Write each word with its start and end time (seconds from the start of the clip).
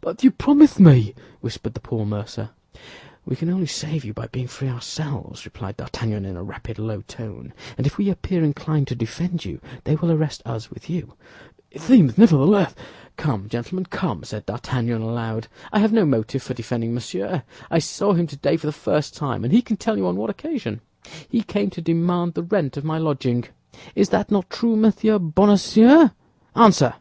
"But 0.00 0.24
you 0.24 0.30
promised 0.30 0.80
me—" 0.80 1.14
whispered 1.42 1.74
the 1.74 1.80
poor 1.80 2.06
mercer. 2.06 2.52
"We 3.26 3.36
can 3.36 3.50
only 3.50 3.66
save 3.66 4.02
you 4.02 4.14
by 4.14 4.28
being 4.28 4.46
free 4.46 4.70
ourselves," 4.70 5.44
replied 5.44 5.76
D'Artagnan, 5.76 6.24
in 6.24 6.38
a 6.38 6.42
rapid, 6.42 6.78
low 6.78 7.02
tone; 7.02 7.52
"and 7.76 7.86
if 7.86 7.98
we 7.98 8.08
appear 8.08 8.42
inclined 8.42 8.88
to 8.88 8.94
defend 8.94 9.44
you, 9.44 9.60
they 9.84 9.94
will 9.94 10.10
arrest 10.10 10.40
us 10.46 10.70
with 10.70 10.88
you." 10.88 11.16
"It 11.70 11.82
seems, 11.82 12.16
nevertheless—" 12.16 12.74
"Come, 13.18 13.46
gentlemen, 13.50 13.84
come!" 13.90 14.24
said 14.24 14.46
D'Artagnan, 14.46 15.02
aloud; 15.02 15.48
"I 15.70 15.80
have 15.80 15.92
no 15.92 16.06
motive 16.06 16.42
for 16.42 16.54
defending 16.54 16.94
Monsieur. 16.94 17.42
I 17.70 17.78
saw 17.78 18.14
him 18.14 18.26
today 18.26 18.56
for 18.56 18.64
the 18.66 18.72
first 18.72 19.14
time, 19.14 19.44
and 19.44 19.52
he 19.52 19.60
can 19.60 19.76
tell 19.76 19.98
you 19.98 20.06
on 20.06 20.16
what 20.16 20.30
occasion; 20.30 20.80
he 21.28 21.42
came 21.42 21.68
to 21.72 21.82
demand 21.82 22.32
the 22.32 22.42
rent 22.42 22.78
of 22.78 22.84
my 22.86 22.96
lodging. 22.96 23.44
Is 23.94 24.08
that 24.08 24.30
not 24.30 24.48
true, 24.48 24.76
Monsieur 24.76 25.18
Bonacieux? 25.18 26.08
Answer!" 26.56 26.94